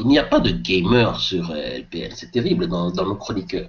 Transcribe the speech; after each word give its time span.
Il 0.00 0.06
n'y 0.06 0.18
a 0.18 0.24
pas 0.24 0.40
de 0.40 0.50
gamer 0.50 1.18
sur 1.20 1.50
euh, 1.50 1.78
LPN, 1.78 2.10
c'est 2.14 2.30
terrible 2.30 2.66
dans, 2.68 2.90
dans 2.90 3.04
nos 3.06 3.16
chroniqueurs. 3.16 3.68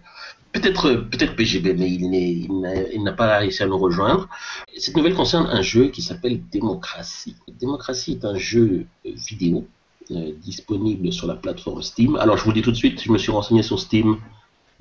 Peut-être 0.51 0.93
peut-être 1.11 1.35
PGB, 1.35 1.73
mais 1.75 1.89
il 1.91 3.04
n'a- 3.04 3.11
pas 3.11 3.38
réussi 3.38 3.61
à 3.61 3.67
nous 3.67 3.77
rejoindre. 3.77 4.27
Cette 4.77 4.95
nouvelle 4.98 5.13
concerne 5.13 5.45
un 5.48 5.61
jeu 5.61 5.89
qui 5.89 6.02
s'appelle 6.02 6.41
Démocratie. 6.52 7.35
Démocratie 7.59 8.13
est 8.13 8.25
un 8.25 8.35
jeu 8.35 8.85
euh, 9.05 9.09
vidéo 9.30 9.67
euh, 10.11 10.31
disponible 10.41 11.11
sur 11.13 11.27
la 11.27 11.35
plateforme 11.35 11.84
Steam. 11.84 12.16
Alors 12.16 12.38
je 12.38 12.45
vous 12.45 12.53
dis 12.53 12.62
tout 12.63 12.71
de 12.71 12.76
suite, 12.77 13.02
je 13.03 13.12
me 13.12 13.17
suis 13.20 13.31
renseigné 13.31 13.62
sur 13.62 13.80
Steam 13.80 14.17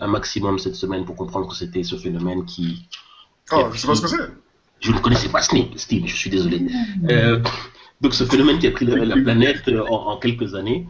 un 0.00 0.07
maximum 0.07 0.58
cette 0.58 0.76
semaine 0.76 1.04
pour 1.04 1.17
comprendre 1.17 1.49
que 1.49 1.54
c'était 1.57 1.82
ce 1.82 1.96
phénomène 1.96 2.45
qui... 2.46 2.86
Ah, 3.50 3.68
je 3.72 3.79
sais 3.79 3.86
pas 3.86 3.95
ce 3.95 4.03
que 4.03 4.08
c'est. 4.08 4.17
Je 4.81 4.93
ne 4.93 4.99
connaissais 5.00 5.29
pas 5.29 5.43
Steam, 5.43 5.67
Steam 5.76 6.07
je 6.07 6.14
suis 6.17 6.31
désolé. 6.31 6.64
Euh, 7.11 7.43
donc 8.00 8.14
ce 8.14 8.25
phénomène 8.25 8.58
qui 8.58 8.66
a 8.66 8.70
pris 8.70 8.86
la, 8.86 8.96
la 9.04 9.16
planète 9.16 9.68
euh, 9.68 9.84
en, 9.88 10.12
en 10.12 10.16
quelques 10.18 10.54
années. 10.54 10.86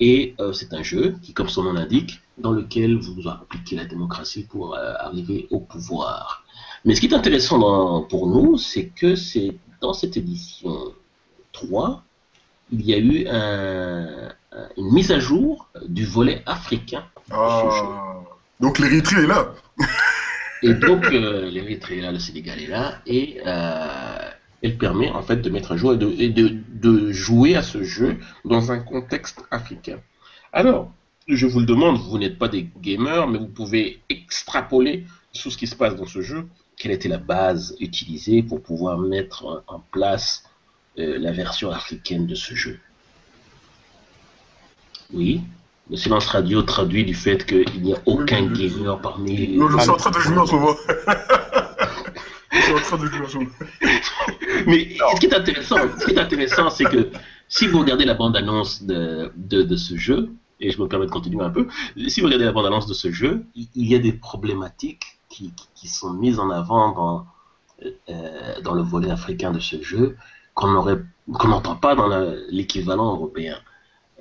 Et 0.00 0.34
euh, 0.40 0.52
c'est 0.52 0.72
un 0.74 0.82
jeu 0.82 1.14
qui, 1.22 1.32
comme 1.32 1.48
son 1.48 1.62
nom 1.62 1.74
l'indique, 1.74 2.20
dans 2.38 2.50
lequel 2.50 2.96
vous 2.96 3.28
appliquez 3.28 3.76
la 3.76 3.84
démocratie 3.84 4.44
pour 4.44 4.74
euh, 4.74 4.94
arriver 4.98 5.46
au 5.50 5.60
pouvoir. 5.60 6.44
Mais 6.84 6.94
ce 6.96 7.00
qui 7.00 7.06
est 7.06 7.14
intéressant 7.14 7.58
dans- 7.58 8.02
pour 8.02 8.26
nous, 8.26 8.58
c'est 8.58 8.86
que 8.86 9.14
c'est 9.14 9.54
dans 9.80 9.92
cette 9.92 10.16
édition 10.16 10.76
3, 11.52 12.02
il 12.72 12.82
y 12.84 12.94
a 12.94 12.98
eu 12.98 13.28
un- 13.28 14.28
un- 14.52 14.68
une 14.76 14.92
mise 14.92 15.12
à 15.12 15.20
jour 15.20 15.68
du 15.86 16.04
volet 16.04 16.42
africain 16.46 17.04
de 17.28 17.34
ce 17.34 17.76
jeu. 17.76 17.86
Ah. 17.86 18.14
Donc 18.60 18.78
l'Érythrée 18.80 19.22
est 19.22 19.26
là. 19.28 19.52
Et 20.62 20.74
donc, 20.86 21.04
euh, 21.06 21.48
l'Érythrée 21.48 21.98
est 21.98 22.02
là, 22.02 22.10
le 22.12 22.18
Sénégal 22.18 22.60
est 22.60 22.66
là, 22.68 22.98
et 23.06 23.38
elle 24.62 24.78
permet 24.78 25.10
en 25.10 25.22
fait 25.22 25.36
de 25.36 25.50
mettre 25.50 25.72
à 25.72 25.76
jour 25.76 25.94
et, 25.94 25.96
de, 25.96 26.14
et 26.18 26.28
de, 26.28 26.56
de 26.68 27.12
jouer 27.12 27.56
à 27.56 27.62
ce 27.62 27.82
jeu 27.82 28.18
dans 28.44 28.72
un 28.72 28.78
contexte 28.78 29.42
africain. 29.50 29.98
Alors, 30.52 30.92
je 31.28 31.46
vous 31.46 31.60
le 31.60 31.66
demande, 31.66 31.98
vous 31.98 32.18
n'êtes 32.18 32.38
pas 32.38 32.48
des 32.48 32.68
gamers, 32.80 33.28
mais 33.28 33.38
vous 33.38 33.46
pouvez 33.48 34.00
extrapoler 34.08 35.06
sur 35.32 35.50
ce 35.52 35.56
qui 35.56 35.66
se 35.66 35.76
passe 35.76 35.96
dans 35.96 36.06
ce 36.06 36.20
jeu. 36.20 36.46
Quelle 36.76 36.92
était 36.92 37.08
la 37.08 37.18
base 37.18 37.76
utilisée 37.80 38.42
pour 38.42 38.62
pouvoir 38.62 38.98
mettre 38.98 39.64
en 39.66 39.80
place 39.90 40.44
euh, 40.98 41.18
la 41.18 41.32
version 41.32 41.70
africaine 41.70 42.26
de 42.26 42.34
ce 42.34 42.54
jeu? 42.54 42.80
Oui 45.12 45.42
le 45.90 45.96
silence 45.96 46.26
radio 46.26 46.62
traduit 46.62 47.04
du 47.04 47.14
fait 47.14 47.44
qu'il 47.44 47.82
n'y 47.82 47.92
a 47.92 47.98
aucun 48.06 48.44
Oui, 48.44 48.70
gamer 48.70 49.00
parmi 49.00 49.36
les... 49.36 49.56
Non, 49.56 49.68
je 49.76 49.78
suis 49.78 49.90
en 49.90 49.96
train 49.96 50.10
de 50.10 50.18
jouer 50.18 50.38
en 50.38 50.46
ce 50.46 50.54
moment. 50.54 50.76
je 52.52 52.60
suis 52.60 52.72
en 52.72 52.78
train 52.78 52.96
de 52.98 53.06
jouer 53.06 53.26
en 53.26 53.28
ce 53.28 53.38
moment. 53.38 53.50
Mais 54.66 54.96
ce 54.96 55.20
qui 55.20 55.26
est 55.26 55.34
intéressant, 55.34 55.76
ce 55.98 56.04
qui 56.06 56.12
est 56.12 56.18
intéressant, 56.18 56.70
c'est 56.70 56.84
que 56.84 57.10
si 57.48 57.66
vous 57.66 57.80
regardez 57.80 58.04
la 58.04 58.14
bande-annonce 58.14 58.82
de, 58.82 59.32
de, 59.36 59.76
ce 59.76 59.96
jeu, 59.96 60.30
et 60.60 60.70
je 60.70 60.80
me 60.80 60.88
permets 60.88 61.06
de 61.06 61.10
continuer 61.10 61.44
un 61.44 61.50
peu, 61.50 61.66
si 62.08 62.20
vous 62.20 62.26
regardez 62.26 62.44
la 62.44 62.52
bande-annonce 62.52 62.86
de 62.86 62.94
ce 62.94 63.10
jeu, 63.10 63.44
il 63.54 63.86
y 63.86 63.94
a 63.94 63.98
des 63.98 64.12
problématiques 64.12 65.18
qui, 65.28 65.52
qui 65.74 65.88
sont 65.88 66.12
mises 66.12 66.38
en 66.38 66.50
avant 66.50 66.92
dans, 66.92 67.26
euh, 68.08 68.60
dans 68.62 68.74
le 68.74 68.82
volet 68.82 69.10
africain 69.10 69.50
de 69.50 69.58
ce 69.58 69.82
jeu 69.82 70.16
qu'on 70.54 70.68
n'entend 71.48 71.76
pas 71.76 71.94
dans 71.94 72.08
l'équivalent 72.48 73.14
européen. 73.14 73.56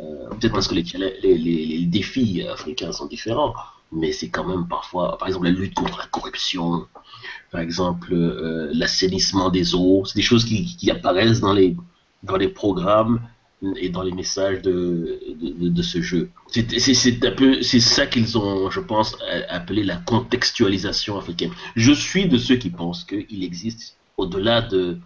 Euh, 0.02 0.30
Peut-être 0.30 0.54
parce 0.54 0.68
que 0.68 0.76
les, 0.76 1.86
défis 1.86 2.44
africains 2.48 2.92
sont 2.92 3.06
différents, 3.06 3.54
mais 3.92 4.12
c'est 4.12 4.30
quand 4.30 4.46
même 4.46 4.68
parfois, 4.68 5.18
par 5.18 5.28
exemple, 5.28 5.46
la 5.46 5.52
lutte 5.52 5.76
contre 5.76 5.98
la 6.00 6.08
corruption, 6.08 6.88
par 7.52 7.62
exemple, 7.62 8.14
euh, 8.14 8.70
l'assainissement 8.74 9.50
des 9.50 9.76
eaux, 9.76 10.04
c'est 10.06 10.16
des 10.16 10.22
choses 10.22 10.46
qui, 10.46 10.90
apparaissent 10.90 11.42
dans 11.42 11.54
les, 11.54 11.76
programmes 12.56 13.22
et 13.76 13.90
dans 13.90 14.02
les 14.02 14.12
messages 14.12 14.62
de, 14.62 15.20
ce 15.84 16.02
jeu. 16.02 16.30
C'est 16.48 17.26
un 17.26 17.32
peu, 17.32 17.62
c'est 17.62 17.80
ça 17.80 18.08
qu'ils 18.08 18.38
ont, 18.38 18.72
je 18.72 18.80
pense, 18.80 19.18
appelé 19.50 19.84
la 19.84 19.98
contextualisation 19.98 21.18
africaine. 21.18 21.52
Je 21.76 21.92
suis 21.92 22.28
de 22.28 22.38
ceux 22.38 22.56
qui 22.56 22.72
pensent 22.72 23.04
qu'il 23.04 23.44
existe, 23.44 23.98
au-delà 24.18 24.62
de, 24.62 24.98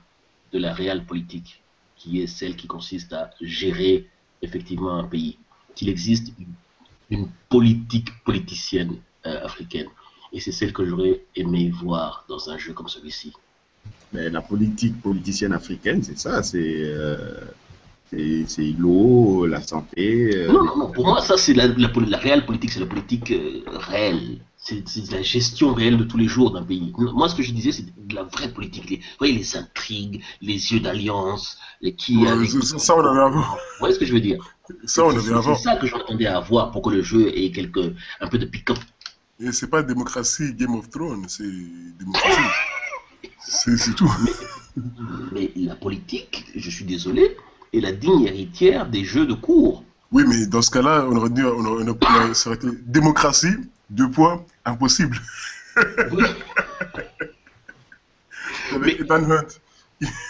de 0.54 0.60
la 0.60 0.74
réelle 0.74 1.06
politique, 1.06 1.62
qui 1.98 2.22
est 2.22 2.28
celle 2.28 2.56
qui 2.56 2.68
consiste 2.68 3.12
à 3.12 3.32
gérer 3.42 4.08
effectivement 4.42 4.98
un 4.98 5.06
pays, 5.06 5.38
qu'il 5.76 5.90
existe 5.90 6.34
une, 7.10 7.28
politique 7.50 8.10
politicienne 8.24 8.98
euh, 9.26 9.46
africaine. 9.46 9.88
Et 10.34 10.40
c'est 10.40 10.52
celle 10.52 10.74
que 10.74 10.84
j'aurais 10.84 11.22
aimé 11.36 11.70
voir 11.70 12.26
dans 12.28 12.50
un 12.50 12.58
jeu 12.58 12.74
comme 12.74 12.90
celui-ci. 12.90 13.32
Mais 14.12 14.30
la 14.30 14.42
politique 14.42 15.00
politicienne 15.02 15.54
africaine, 15.54 16.02
c'est 16.04 16.18
ça, 16.18 16.42
c'est 16.42 16.84
euh, 16.84 17.40
c'est- 18.10 18.74
l'eau, 18.78 19.46
la 19.46 19.62
santé. 19.62 20.36
euh, 20.36 20.52
Non, 20.52 20.64
non, 20.64 20.78
non, 20.78 20.92
pour 20.92 21.06
moi, 21.06 21.22
ça, 21.22 21.38
c'est 21.38 21.54
la, 21.54 21.68
la, 21.68 21.90
poli- 21.90 22.10
la 22.10 22.18
réelle 22.18 22.46
politique, 22.46 22.72
c'est 22.72 22.80
la 22.80 22.86
politique 22.86 23.32
euh, 23.32 23.62
réelle. 23.68 24.40
C'est 24.58 24.84
la 25.12 25.22
gestion 25.22 25.76
réelle 25.76 25.96
de 25.98 26.04
tous 26.06 26.18
les 26.18 26.28
jours 26.28 26.50
d'un 26.52 26.64
pays. 26.64 26.92
Moi, 26.98 27.30
ce 27.30 27.36
que 27.36 27.44
je 27.44 27.52
disais, 27.52 27.72
c'est 27.72 27.86
de 27.86 28.16
la 28.16 28.24
vraie 28.24 28.52
politique. 28.52 28.90
Les, 28.90 28.96
vous 28.98 29.04
voyez, 29.20 29.34
les 29.34 29.56
intrigues, 29.58 30.24
les 30.42 30.72
yeux 30.74 30.80
d'alliance, 30.80 31.60
les 31.82 31.94
qui. 31.94 32.18
Ouais, 32.18 32.30
avec- 32.30 32.50
ça, 32.50 32.80
ça, 32.80 32.96
on 32.98 33.02
avait 33.06 33.20
avant. 33.22 33.42
Vous 33.42 33.80
voyez 33.80 33.94
ce 33.94 34.00
que 34.00 34.06
je 34.06 34.14
veux 34.14 34.22
dire? 34.22 34.44
Ça, 34.86 35.06
on 35.06 35.12
C'est- 35.12 35.18
avait 35.20 35.34
avant. 35.34 35.56
C'est 35.56 35.64
ça 35.64 35.76
que 35.76 35.86
j'entendais 35.86 36.26
avoir 36.26 36.72
pour 36.72 36.82
que 36.82 36.90
le 36.90 37.04
jeu 37.04 37.28
ait 37.38 37.52
quelque, 37.52 37.94
un 38.22 38.28
peu 38.28 38.40
de 38.40 38.46
pick-up. 38.48 38.80
Et 39.40 39.52
c'est 39.52 39.70
pas 39.70 39.84
démocratie 39.84 40.54
Game 40.56 40.74
of 40.74 40.90
Thrones, 40.90 41.26
c'est 41.28 41.44
démocratie. 42.00 42.38
C'est 43.48 43.78
c'est 43.78 43.94
tout. 43.94 44.12
Mais 45.32 45.52
la 45.56 45.76
politique, 45.76 46.46
je 46.56 46.70
suis 46.70 46.84
désolé, 46.86 47.38
est 47.78 47.82
la 47.82 47.92
digne 47.92 48.26
héritière 48.26 48.88
des 48.88 49.04
jeux 49.04 49.26
de 49.26 49.34
cours. 49.34 49.84
Oui, 50.12 50.24
mais 50.28 50.46
dans 50.48 50.62
ce 50.62 50.72
cas-là, 50.72 51.06
on 51.10 51.16
aurait 51.16 51.30
dit, 51.30 51.44
on 51.44 51.66
aurait, 51.66 51.84
on 51.84 51.88
aurait- 51.90 52.34
ça 52.34 52.50
aurait 52.50 52.58
été 52.58 52.68
démocratie, 52.86 53.56
deux 53.90 54.10
points, 54.10 54.44
impossible. 54.66 55.18
Oui. 56.12 56.24
Hunt. 59.10 59.46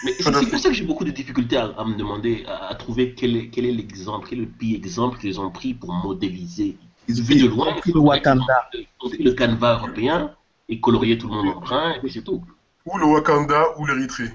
Mais 0.04 0.12
c'est 0.20 0.50
pour 0.50 0.58
ça 0.60 0.68
que 0.68 0.74
j'ai 0.74 0.84
beaucoup 0.84 1.04
de 1.04 1.10
difficultés 1.10 1.56
à, 1.56 1.64
à 1.76 1.84
me 1.84 1.96
demander, 1.96 2.44
à, 2.46 2.68
à 2.68 2.74
trouver 2.74 3.14
quel 3.14 3.36
est, 3.36 3.48
quel 3.48 3.66
est 3.66 3.72
l'exemple, 3.72 4.26
quel 4.28 4.38
est 4.38 4.42
le 4.42 4.48
pire 4.48 4.76
exemple 4.76 5.18
qu'ils 5.18 5.40
ont 5.40 5.50
pris 5.50 5.74
pour 5.74 5.92
modéliser. 5.92 6.76
Ils 7.08 7.24
de 7.24 7.46
loin, 7.48 7.68
ont 7.68 7.80
pris 7.80 7.92
le 7.92 8.00
Wakanda. 8.00 8.44
ils 8.74 8.86
ont 9.00 9.08
pris 9.08 9.22
le 9.22 9.32
canevas 9.32 9.78
européen 9.78 10.32
et 10.68 10.80
colorié 10.80 11.18
tout 11.18 11.28
le 11.28 11.34
monde 11.34 11.56
en 11.56 11.60
brun, 11.60 11.94
et 11.94 12.00
puis 12.00 12.10
c'est 12.10 12.22
tout. 12.22 12.44
Ou 12.84 12.98
le 12.98 13.06
Wakanda 13.06 13.64
ou 13.78 13.86
l'Érythrée. 13.86 14.30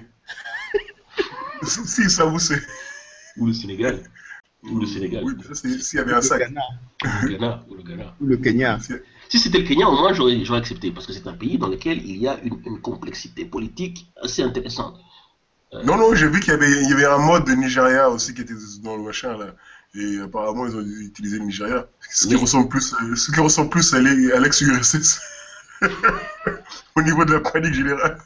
si, 1.62 2.08
ça 2.10 2.24
vous 2.24 2.38
sait. 2.38 2.62
Ou 3.38 3.46
le 3.46 3.52
Sénégal, 3.52 4.00
ou 4.64 4.78
le 4.80 4.86
Sénégal, 4.86 5.22
Oui, 5.24 5.34
mais 5.36 5.44
ça, 5.44 5.54
c'est 5.54 5.78
s'il 5.80 5.98
y 5.98 6.02
avait 6.02 6.12
un 6.12 6.16
Le 6.16 6.22
sac. 6.22 6.40
Ghana. 6.40 6.60
ou 7.04 7.26
le 7.26 7.28
Ghana, 7.32 7.64
ou 7.68 7.74
le 7.74 7.82
Ghana. 7.82 8.14
Ou 8.20 8.26
le 8.26 8.36
Kenya. 8.36 8.78
Si 9.28 9.38
c'était 9.38 9.58
le 9.58 9.64
Kenya, 9.66 9.88
au 9.88 9.92
moins 9.96 10.12
j'aurais 10.12 10.44
j'aurais 10.44 10.58
accepté, 10.60 10.90
parce 10.90 11.06
que 11.06 11.12
c'est 11.12 11.26
un 11.26 11.32
pays 11.32 11.56
dans 11.58 11.68
lequel 11.68 11.98
il 12.04 12.16
y 12.18 12.28
a 12.28 12.38
une, 12.42 12.60
une 12.66 12.80
complexité 12.80 13.44
politique 13.46 14.06
assez 14.22 14.42
intéressante. 14.42 14.94
Non, 15.84 15.96
non, 15.96 16.14
j'ai 16.14 16.28
vu 16.28 16.40
qu'il 16.40 16.50
y 16.52 16.54
avait, 16.54 16.70
il 16.82 16.90
y 16.90 16.92
avait 16.92 17.06
un 17.06 17.16
mode 17.18 17.46
de 17.46 17.52
Nigeria 17.52 18.10
aussi 18.10 18.34
qui 18.34 18.42
était 18.42 18.52
dans 18.82 18.96
le 18.96 19.02
machin 19.04 19.38
là. 19.38 19.54
Et 19.94 20.18
apparemment, 20.20 20.66
ils 20.66 20.76
ont 20.76 20.80
utilisé 20.80 21.38
le 21.38 21.44
Nigeria. 21.46 21.86
Ce 22.10 22.26
qui 22.26 22.34
Oui. 22.34 22.40
ressemble 22.42 22.68
plus, 22.68 22.94
euh, 22.94 23.14
ce 23.16 23.30
qui 23.32 23.40
ressemble 23.40 23.70
plus 23.70 23.92
à 23.94 24.00
l'ex-URSS. 24.00 25.20
Au 26.96 27.02
niveau 27.02 27.24
de 27.24 27.32
la 27.34 27.40
panique 27.40 27.74
générale. 27.74 28.18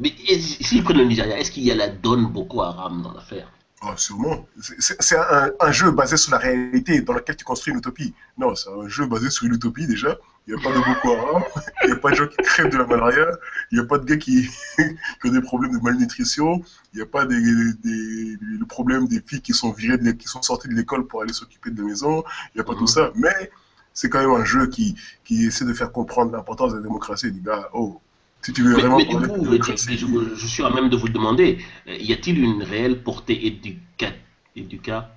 Mais 0.00 0.14
s'ils 0.38 0.82
prennent 0.84 0.98
le 0.98 1.04
Nigeria, 1.04 1.38
est-ce 1.38 1.50
qu'il 1.50 1.64
y 1.64 1.70
a 1.70 1.74
la 1.74 1.88
donne 1.88 2.26
Boko 2.26 2.62
Haram 2.62 3.02
dans 3.02 3.12
l'affaire? 3.12 3.50
Oh, 3.82 3.92
sûrement. 3.96 4.46
C'est- 4.58 5.16
un, 5.16 5.50
un 5.60 5.72
jeu 5.72 5.90
basé 5.90 6.16
sur 6.16 6.32
la 6.32 6.38
réalité 6.38 7.02
dans 7.02 7.12
lequel 7.12 7.36
tu 7.36 7.44
construis 7.44 7.72
une 7.72 7.78
utopie. 7.78 8.14
Non, 8.38 8.54
c'est 8.54 8.70
un 8.70 8.88
jeu 8.88 9.06
basé 9.06 9.28
sur 9.30 9.44
une 9.44 9.54
utopie 9.54 9.86
déjà. 9.86 10.16
Il 10.46 10.54
n'y 10.54 10.60
a 10.60 10.62
pas 10.62 10.72
de 10.72 10.78
Boko 10.78 11.12
Haram, 11.12 11.42
il 11.82 11.86
n'y 11.88 11.92
a 11.92 11.96
pas 11.96 12.10
de 12.10 12.14
gens 12.16 12.26
qui 12.26 12.36
crèvent 12.38 12.70
de 12.70 12.78
la 12.78 12.86
malaria, 12.86 13.26
il 13.70 13.78
n'y 13.78 13.84
a 13.84 13.86
pas 13.86 13.98
de 13.98 14.04
gars 14.04 14.16
qui, 14.16 14.48
qui 14.78 15.28
ont 15.28 15.32
des 15.32 15.40
problèmes 15.42 15.72
de 15.76 15.82
malnutrition, 15.82 16.62
il 16.94 16.96
n'y 16.96 17.02
a 17.02 17.06
pas 17.06 17.26
des, 17.26 17.40
des- 17.84 18.36
le 18.40 18.64
problème 18.66 19.08
des 19.08 19.20
filles 19.26 19.42
qui 19.42 19.52
sont 19.52 19.72
virées, 19.72 19.98
de 19.98 20.10
qui 20.12 20.28
sont 20.28 20.42
sorties 20.42 20.68
de 20.68 20.74
l'école 20.74 21.06
pour 21.06 21.22
aller 21.22 21.32
s'occuper 21.32 21.70
de 21.70 21.82
la 21.82 21.88
maison, 21.88 22.22
il 22.54 22.58
n'y 22.58 22.60
a 22.60 22.64
pas 22.64 22.72
Mhm. 22.72 22.78
tout 22.78 22.86
ça. 22.86 23.12
Mais 23.16 23.50
c'est 23.92 24.08
quand 24.08 24.20
même 24.20 24.30
un 24.40 24.44
jeu 24.44 24.68
qui, 24.68 24.94
qui 25.24 25.46
essaie 25.46 25.64
de 25.64 25.72
faire 25.74 25.90
comprendre 25.92 26.32
l'importance 26.32 26.72
de 26.72 26.76
la 26.78 26.82
démocratie. 26.82 27.30
Les 27.30 27.40
gars, 27.40 27.68
oh, 27.74 28.00
si 28.46 28.52
tu 28.52 28.62
veux 28.62 28.74
Mais, 28.74 28.80
vraiment 28.80 28.98
mais 28.98 29.06
du 29.06 29.16
coup, 29.16 29.44
mais- 29.50 29.58
je, 29.60 30.46
suis 30.46 30.62
à 30.62 30.70
même 30.70 30.88
de 30.88 30.96
vous 30.96 31.08
le 31.08 31.12
demander, 31.12 31.58
euh, 31.88 31.96
y 31.96 32.12
a-t-il 32.12 32.38
une 32.38 32.62
réelle 32.62 33.02
portée 33.02 33.44
éduca... 33.44 34.12
éduca... 34.54 35.10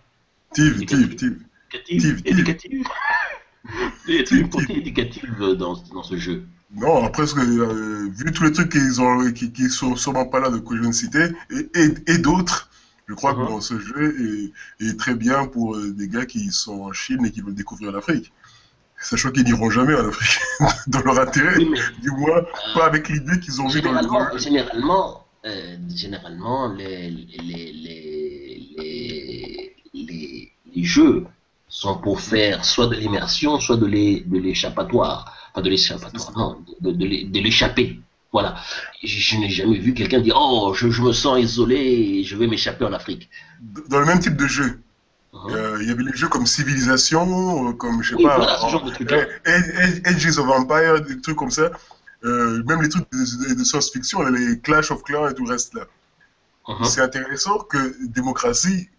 Tive, 0.56 0.84
tive, 0.86 1.16
tive. 1.16 1.38
éducative? 1.70 2.00
Tive, 2.00 2.24
tive. 2.24 2.32
éducative? 2.34 2.88
Y 4.08 4.20
a-t-il 4.22 4.40
une 4.40 4.50
portée 4.50 4.78
éducative 4.78 5.40
dans, 5.60 5.76
dans 5.94 6.02
ce 6.02 6.18
jeu? 6.18 6.44
Non, 6.76 7.06
après, 7.06 7.26
euh, 7.38 8.10
vu 8.12 8.32
tous 8.32 8.46
les 8.46 8.52
trucs 8.52 8.72
qu'ils 8.72 9.00
ont, 9.00 9.32
qui, 9.32 9.52
qui 9.52 9.70
sont 9.70 9.96
sûrement 9.96 10.26
pas 10.26 10.40
là 10.40 10.50
de 10.50 10.58
que 10.58 10.76
je 10.76 10.82
viens 10.82 10.90
de 10.90 10.96
citer, 10.96 11.26
et, 11.52 11.70
et, 11.76 12.14
et 12.14 12.18
d'autres, 12.18 12.72
je 13.08 13.14
crois 13.14 13.34
que 13.36 13.42
Mhm. 13.42 13.48
bon, 13.48 13.62
ce 13.62 13.80
jeu 13.80 14.52
est, 14.80 14.88
est 14.88 14.98
très 14.98 15.14
bien 15.14 15.46
pour 15.46 15.76
euh, 15.76 15.92
des 15.92 16.08
gars 16.08 16.26
qui 16.26 16.52
sont 16.52 16.82
en 16.82 16.94
Chine 16.94 17.24
et 17.28 17.32
qui 17.32 17.42
veulent 17.42 17.54
découvrir 17.54 17.92
l'Afrique. 17.92 18.32
Sachant 19.02 19.32
qu'ils 19.32 19.46
n'iront 19.46 19.70
jamais 19.70 19.96
en 19.96 20.10
Afrique, 20.10 20.40
dans 20.88 21.02
leur 21.02 21.20
intérêt, 21.20 21.58
Oui, 21.58 21.70
mais 21.72 21.80
du 22.02 22.12
moins, 22.12 22.42
pas 22.74 22.86
avec 22.86 23.08
l'idée 23.10 23.40
qu'ils 23.40 23.62
ont 23.62 23.68
vu 23.68 23.82
dans 23.82 23.92
le 23.94 23.98
généralement, 24.00 24.38
généralement, 24.38 25.26
euh, 25.46 25.78
généralement 25.96 26.74
les, 26.74 27.10
les, 27.10 27.72
les, 27.74 28.62
les, 28.78 29.76
les, 29.94 30.52
les 30.76 30.84
jeux 30.84 31.26
sont 31.68 31.98
pour 31.98 32.20
faire 32.20 32.66
soit 32.66 32.88
de 32.88 32.96
l'immersion, 32.96 33.60
soit 33.60 33.78
de 33.78 33.86
l'é- 33.86 34.24
de 34.26 34.38
l'échappatoire. 34.40 35.34
Enfin, 35.54 35.62
de 35.62 35.70
l'échappatoire, 35.70 36.38
non, 36.38 36.58
de, 36.82 36.92
de 36.92 37.06
l'é- 37.06 37.24
de 37.26 37.40
l'échapper. 37.40 38.00
Voilà. 38.32 38.56
Je, 39.04 39.08
je 39.20 39.38
n'ai 39.38 39.50
jamais 39.50 39.80
vu 39.80 39.94
quelqu'un 39.94 40.20
dire 40.20 40.36
Oh, 40.38 40.74
je, 40.76 40.90
je 40.90 41.02
me 41.02 41.14
sens 41.14 41.40
isolé 41.40 42.24
je 42.24 42.36
vais 42.36 42.48
m'échapper 42.48 42.86
en 42.86 42.94
Afrique. 42.94 43.30
Dans 43.90 44.00
le 44.00 44.06
même 44.06 44.20
type 44.20 44.36
de 44.36 44.46
jeu, 44.46 44.82
Mhm. 45.32 45.52
euh, 45.52 45.78
il 45.82 45.88
y 45.88 45.92
avait 45.92 46.04
les 46.04 46.16
jeux 46.16 46.28
comme 46.28 46.48
Civilisation, 46.48 47.70
euh, 47.70 47.74
comme, 47.74 48.02
je 48.02 48.10
sais 48.10 48.16
Oui, 48.16 48.24
pas, 48.24 48.38
voilà, 48.38 48.58
ce 48.58 48.68
genre 48.70 48.84
de 48.84 50.08
Ages 50.08 50.40
of 50.40 50.50
Empire, 50.50 51.02
des 51.02 51.22
trucs 51.22 51.36
comme 51.36 51.52
ça. 51.52 51.70
Euh, 52.26 52.64
même 52.66 52.82
les 52.82 52.90
trucs 52.90 53.10
de, 53.12 53.64
science-fiction, 53.64 54.24
les 54.24 54.60
Clash 54.60 54.92
of 54.92 55.04
Clans 55.04 55.30
et 55.30 55.34
tout 55.34 55.46
le 55.46 55.52
reste 55.52 55.74
là. 55.74 55.86
Mhm. 56.68 56.86
C'est 56.86 57.02
intéressant 57.02 57.60
que 57.60 57.96
démocratie 58.08 58.90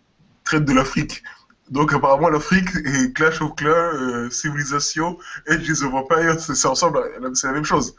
traite 0.45 0.65
de 0.65 0.73
l'Afrique. 0.73 1.23
Donc 1.71 1.93
apparemment 1.93 2.31
l'Afrique 2.31 2.69
et 2.85 3.13
Clash 3.13 3.43
of 3.43 3.55
Clans, 3.57 3.71
euh, 3.71 4.31
Civilisation, 4.31 5.19
Ages 5.49 5.83
of 5.83 5.95
Empire, 5.95 6.41
c'est 6.41 6.67
ensemble, 6.67 7.01
c'est 7.35 7.47
la 7.49 7.53
même 7.53 7.65
chose. 7.65 7.95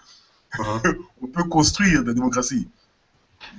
Mhm. 0.57 0.95
On 1.21 1.27
peut 1.27 1.43
construire 1.43 2.01
de 2.01 2.07
la 2.07 2.13
démocratie. 2.13 2.67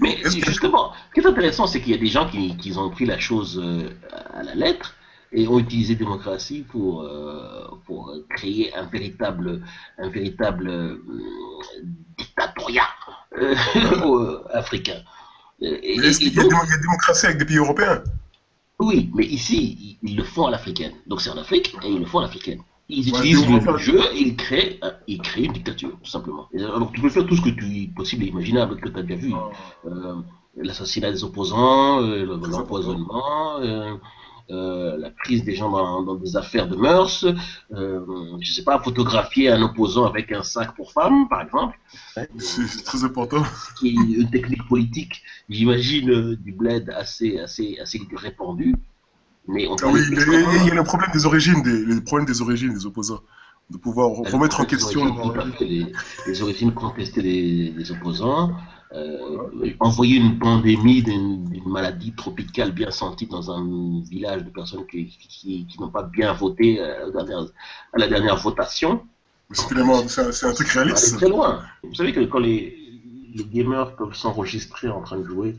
Mais 0.00 0.18
justement, 0.24 0.92
ce 1.08 1.14
qui 1.14 1.26
est 1.26 1.28
intéressant, 1.28 1.66
c'est 1.66 1.80
qu'il 1.80 1.92
y 1.92 1.94
a 1.94 1.98
des 1.98 2.06
gens 2.06 2.28
qui, 2.28 2.56
qui 2.56 2.72
ont 2.76 2.90
pris 2.90 3.04
la 3.04 3.18
chose 3.18 3.60
euh, 3.62 3.90
à 4.32 4.42
la 4.42 4.54
lettre 4.54 4.94
et 5.32 5.48
ont 5.48 5.58
utilisé 5.58 5.94
démocratie 5.94 6.64
pour, 6.68 7.02
euh, 7.02 7.68
pour 7.86 8.14
créer 8.28 8.74
un 8.74 8.84
véritable, 8.84 9.62
un 9.98 10.08
véritable 10.08 10.68
euh, 10.68 11.02
dictatoriat 12.18 12.88
euh, 13.38 13.54
euh, 13.76 14.44
africain. 14.52 15.02
Est-ce 15.60 16.18
qu'il 16.18 16.32
y, 16.32 16.36
y 16.36 16.40
a 16.40 16.78
démocratie 16.78 17.26
avec 17.26 17.38
des 17.38 17.44
pays 17.44 17.58
européens 17.58 18.02
oui, 18.78 19.10
mais 19.14 19.24
ici, 19.24 19.98
ils, 20.02 20.10
ils 20.10 20.16
le 20.16 20.24
font 20.24 20.46
à 20.46 20.50
l'africaine. 20.50 20.92
Donc 21.06 21.20
c'est 21.20 21.30
en 21.30 21.36
Afrique 21.36 21.76
et 21.84 21.88
ils 21.88 22.00
le 22.00 22.06
font 22.06 22.18
à 22.18 22.22
l'africaine. 22.22 22.60
Ils 22.88 23.08
utilisent 23.08 23.46
le, 23.48 23.78
jeu 23.78 24.00
et 24.12 24.18
ils 24.18 24.36
créent, 24.36 24.80
ils 25.06 25.22
créent 25.22 25.44
une 25.44 25.52
dictature, 25.52 25.90
tout 26.02 26.10
simplement. 26.10 26.48
Alors 26.58 26.90
tu 26.92 27.00
peux 27.00 27.08
faire 27.08 27.24
tout 27.24 27.36
ce 27.36 27.42
que 27.42 27.50
tu 27.50 27.92
possible 27.94 28.24
et 28.24 28.26
imaginable 28.26 28.76
que 28.80 28.88
tu 28.88 28.98
as 28.98 29.02
déjà 29.02 29.20
vu. 29.20 29.32
Euh, 29.86 30.16
L'assassinat 30.56 31.12
des 31.12 31.24
opposants, 31.24 32.00
l'empoisonnement, 32.00 33.58
euh, 34.50 34.96
la 34.98 35.10
prise 35.10 35.44
des 35.44 35.54
gens 35.54 35.70
dans, 35.70 36.02
dans 36.02 36.14
des 36.16 36.36
affaires 36.36 36.68
de 36.68 36.76
mœurs, 36.76 37.24
euh, 37.72 38.00
je 38.40 38.52
sais 38.52 38.64
pas, 38.64 38.78
photographier 38.80 39.50
un 39.50 39.62
opposant 39.62 40.04
avec 40.06 40.32
un 40.32 40.42
sac 40.42 40.74
pour 40.76 40.92
femme, 40.92 41.28
par 41.28 41.42
exemple, 41.42 41.78
C'est 42.38 42.84
très 42.84 43.04
important. 43.04 43.42
qui 43.78 43.88
est 43.88 43.92
une 43.92 44.30
technique 44.30 44.66
politique, 44.68 45.22
j'imagine, 45.48 46.10
euh, 46.10 46.36
du 46.36 46.52
bled 46.52 46.90
assez, 46.90 47.38
assez, 47.38 47.78
assez 47.80 48.00
répandue. 48.16 48.74
Mais 49.48 49.66
on 49.66 49.74
Ah 49.82 49.86
oui, 49.86 50.00
aller 50.00 50.08
il 50.10 50.18
y 50.18 50.36
a- 50.36 50.62
il 50.62 50.68
y 50.68 50.70
a 50.70 50.74
le 50.74 50.84
problème 50.84 51.10
des 51.12 51.26
origines, 51.26 51.62
des, 51.62 51.84
le 51.84 52.00
problème 52.04 52.26
des 52.26 52.40
origines 52.42 52.72
des 52.72 52.86
opposants. 52.86 53.20
De 53.72 53.78
pouvoir 53.78 54.10
remettre 54.10 54.60
en 54.60 54.64
question. 54.64 55.00
les, 55.60 55.86
les 56.26 56.42
origines 56.42 56.72
contestées 56.72 57.22
des, 57.22 57.70
des 57.70 57.90
opposants, 57.90 58.50
euh, 58.94 59.72
envoyer 59.80 60.16
une 60.16 60.38
pandémie 60.38 61.02
d'une 61.02 61.48
maladie 61.64 62.12
tropicale 62.12 62.72
bien 62.72 62.90
sentie 62.90 63.26
dans 63.26 63.50
un 63.50 64.02
village 64.02 64.44
de 64.44 64.50
personnes 64.50 64.86
qui, 64.86 65.06
qui, 65.06 65.66
qui 65.66 65.80
n'ont 65.80 65.88
pas 65.88 66.02
bien 66.02 66.34
voté 66.34 66.78
euh, 66.78 67.04
à 67.04 67.06
la 67.06 67.24
dernière, 67.24 67.52
à 67.94 67.98
la 67.98 68.08
dernière 68.08 68.36
votation, 68.36 69.02
C'est 69.52 69.72
un, 70.46 70.52
truc 70.52 70.68
réaliste. 70.68 71.16
très 71.16 71.28
loin. 71.30 71.62
Vous 71.82 71.94
savez 71.94 72.12
que 72.12 72.20
quand 72.20 72.40
les, 72.40 72.76
les 73.34 73.44
gamers 73.44 73.96
peuvent 73.96 74.14
s'enregistrer 74.14 74.88
en 74.88 75.00
train 75.00 75.18
de 75.18 75.24
jouer, 75.26 75.56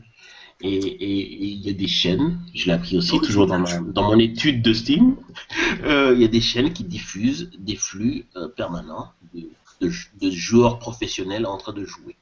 et 0.60 1.52
il 1.52 1.60
y 1.66 1.70
a 1.70 1.72
des 1.72 1.88
chaînes, 1.88 2.38
je 2.54 2.66
l'ai 2.66 2.72
appris 2.72 2.96
aussi, 2.96 3.20
toujours 3.20 3.46
dans, 3.46 3.58
ma, 3.58 3.78
dans 3.80 4.04
mon 4.04 4.18
étude 4.18 4.62
de 4.62 4.72
Steam, 4.72 5.16
euh, 5.84 6.12
il 6.14 6.20
y 6.22 6.24
a 6.24 6.28
des 6.28 6.40
chaînes 6.40 6.72
qui 6.72 6.84
diffusent 6.84 7.50
des 7.58 7.76
flux 7.76 8.24
euh, 8.36 8.48
permanents 8.48 9.12
de, 9.34 9.48
de, 9.80 9.92
de 10.20 10.30
joueurs 10.30 10.78
professionnels 10.78 11.44
en 11.46 11.58
train 11.58 11.72
de 11.72 11.84
jouer. 11.84 12.16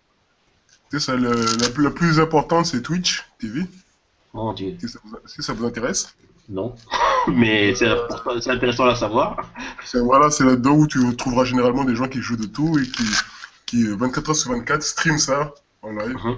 Sais, 0.90 1.00
ça, 1.00 1.14
le- 1.16 1.30
la, 1.60 1.68
plus- 1.70 1.84
la 1.84 1.90
plus 1.90 2.20
importante, 2.20 2.66
c'est 2.66 2.82
Twitch 2.82 3.24
TV, 3.38 3.62
Mon 4.34 4.52
Dieu, 4.52 4.76
si 4.80 4.88
ça 4.88 4.98
vous, 5.04 5.16
si 5.26 5.42
ça 5.42 5.52
vous 5.52 5.64
intéresse. 5.66 6.14
non. 6.48 6.74
Mais 7.28 7.74
c'est 7.76 7.88
c'est 8.40 8.50
intéressant 8.50 8.86
à 8.86 8.96
savoir. 8.96 9.36
C'est 9.84 10.00
voilà, 10.00 10.28
c'est 10.30 10.44
là-dedans 10.44 10.72
où 10.76 10.86
tu 10.88 10.98
trouveras 11.16 11.44
généralement 11.44 11.84
des 11.84 11.94
gens 11.94 12.08
qui 12.08 12.20
jouent 12.20 12.36
de 12.36 12.46
tout 12.46 12.78
et 12.80 12.82
qui, 12.86 13.04
qui 13.66 13.84
euh, 13.86 13.94
24 13.94 14.30
heures 14.30 14.36
sur 14.36 14.50
24, 14.50 14.82
stream 14.82 15.18
ça 15.18 15.54
en 15.82 15.90
live. 15.92 16.16
C'est 16.20 16.28
des- 16.28 16.36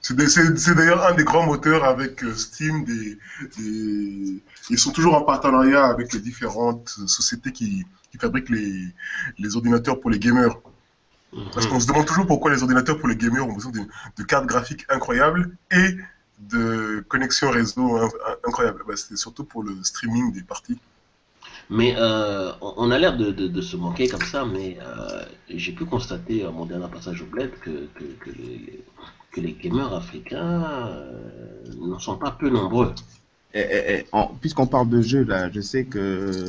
c'est 0.00 0.74
d'ailleurs 0.74 1.06
un 1.06 1.14
des 1.14 1.24
grands 1.24 1.46
moteurs 1.46 1.84
avec 1.84 2.24
euh, 2.24 2.34
Steam. 2.34 2.84
Des, 2.84 3.18
des- 3.56 4.42
Ils 4.70 4.78
sont 4.78 4.92
toujours 4.92 5.14
en 5.14 5.22
partenariat 5.22 5.86
avec 5.86 6.12
les 6.12 6.20
différentes 6.20 6.88
sociétés 7.06 7.52
qui, 7.52 7.84
qui 8.10 8.18
fabriquent 8.18 8.50
les, 8.50 8.88
les 9.38 9.56
ordinateurs 9.56 10.00
pour 10.00 10.10
les 10.10 10.18
gamers. 10.18 10.56
Parce 11.54 11.66
Mhm. 11.66 11.70
qu'on 11.70 11.80
se 11.80 11.86
demande 11.86 12.06
toujours 12.06 12.26
pourquoi 12.26 12.50
les 12.52 12.62
ordinateurs 12.62 12.98
pour 12.98 13.08
les 13.08 13.16
gamers 13.16 13.46
ont 13.46 13.52
besoin 13.52 13.72
de, 13.72 13.80
de 14.18 14.22
cartes 14.24 14.46
graphiques 14.46 14.84
incroyables 14.88 15.56
et 15.70 15.96
de 16.38 17.04
connexions 17.08 17.50
réseau 17.50 17.96
in- 17.96 18.08
incroyables. 18.46 18.82
Bah, 18.86 18.94
C'est 18.96 19.16
surtout 19.16 19.44
pour 19.44 19.62
le 19.62 19.82
streaming 19.84 20.32
des 20.32 20.42
parties. 20.42 20.78
Mais 21.70 21.94
euh, 21.96 22.52
on 22.60 22.74
on 22.76 22.90
a 22.90 22.98
l'air 22.98 23.16
de, 23.16 23.30
de, 23.30 23.46
de 23.48 23.60
se 23.60 23.76
manquer 23.76 24.08
comme 24.08 24.22
ça, 24.22 24.44
mais 24.44 24.78
euh, 24.80 25.24
j'ai 25.48 25.72
pu 25.72 25.84
constater 25.84 26.44
à 26.44 26.50
mon 26.50 26.66
dernier 26.66 26.88
passage 26.88 27.22
au 27.22 27.26
bled 27.26 27.52
que, 27.60 27.86
que, 27.94 28.04
que, 28.22 28.30
les, 28.30 28.84
que 29.32 29.40
les 29.40 29.52
gamers 29.52 29.92
africains 29.94 30.64
euh, 30.64 31.62
ne 31.80 31.98
sont 31.98 32.16
pas 32.16 32.30
peu 32.32 32.48
nombreux. 32.50 32.94
Eh, 33.54 33.60
eh, 33.60 33.84
eh, 34.00 34.06
en- 34.12 34.28
Puisqu'on 34.28 34.66
parle 34.66 34.88
de 34.88 35.00
jeu, 35.02 35.24
là, 35.24 35.50
je 35.52 35.60
sais 35.60 35.84
que 35.84 36.46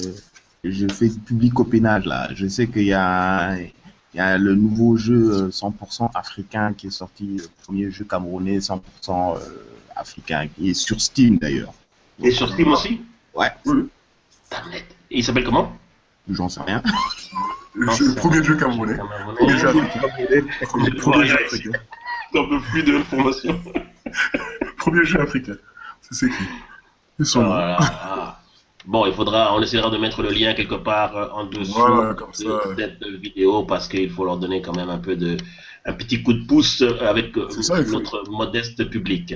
je 0.63 0.87
fais 0.87 1.09
du 1.09 1.19
public 1.19 1.53
copinage, 1.53 2.05
là. 2.05 2.29
Je 2.33 2.47
sais 2.47 2.67
qu'il 2.67 2.83
y 2.85 2.93
a, 2.93 3.57
il 3.59 3.71
y 4.15 4.19
a 4.19 4.37
le 4.37 4.55
nouveau 4.55 4.97
jeu 4.97 5.31
euh, 5.31 5.49
100% 5.49 6.09
africain 6.13 6.73
qui 6.73 6.87
est 6.87 6.91
sorti, 6.91 7.37
le 7.37 7.47
premier 7.63 7.89
jeu 7.91 8.05
camerounais 8.05 8.59
100% 8.59 8.79
euh, 9.09 9.39
africain, 9.95 10.47
qui 10.47 10.69
est 10.71 10.73
sur 10.73 10.99
Steam 11.01 11.37
d'ailleurs. 11.37 11.73
Et 12.23 12.31
sur 12.31 12.51
Steam 12.51 12.67
aussi? 12.71 13.01
Ouais, 13.33 13.49
Internet. 14.51 14.83
Et 15.09 15.19
il 15.19 15.23
s'appelle 15.23 15.43
comment? 15.45 15.75
J'en 16.29 16.49
sais 16.49 16.61
rien. 16.61 16.83
Le, 17.73 17.89
jeu- 17.91 18.13
premier 18.15 18.43
jeu 18.43 18.55
camerounais. 18.57 18.95
Camerounais. 18.97 20.43
Premier 20.99 21.25
jeu 21.27 21.35
africain. 21.45 21.71
J'en 22.33 22.47
peux 22.47 22.59
plus 22.59 22.83
d'informations. 22.83 23.59
Premier 24.77 25.05
jeu 25.05 25.19
africain. 25.19 25.57
C'est 26.09 26.29
qui? 26.29 26.43
Ils 27.19 27.25
sont 27.25 27.41
là. 27.41 27.47
Voilà. 27.47 27.77
Ah. 27.81 28.41
Bon, 28.85 29.05
il 29.05 29.13
faudra, 29.13 29.55
on 29.55 29.61
essaiera 29.61 29.89
de 29.91 29.97
mettre 29.97 30.23
le 30.23 30.29
lien 30.29 30.53
quelque 30.53 30.75
part 30.75 31.15
euh, 31.15 31.27
en 31.33 31.45
dessous 31.45 31.73
Voilà, 31.73 32.15
comme 32.15 32.31
de 32.31 32.75
cette 32.77 33.03
vidéo 33.03 33.63
parce 33.63 33.87
qu'il 33.87 34.09
faut 34.09 34.25
leur 34.25 34.37
donner 34.37 34.61
quand 34.61 34.75
même 34.75 34.89
un 34.89 34.97
peu 34.97 35.15
de, 35.15 35.37
un 35.85 35.93
petit 35.93 36.23
coup 36.23 36.33
de 36.33 36.45
pouce 36.45 36.81
euh, 36.81 36.97
avec 37.07 37.37
euh, 37.37 37.47
ça, 37.61 37.81
notre 37.83 38.23
modeste 38.29 38.89
public. 38.89 39.35